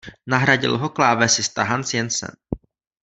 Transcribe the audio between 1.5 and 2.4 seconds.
Hans Jansen.